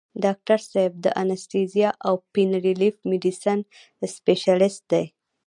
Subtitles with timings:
[0.23, 3.59] ډاکټر صېب دانستهزيا او پين ريليف ميډيسن
[4.15, 5.03] سپيشلسټ دے۔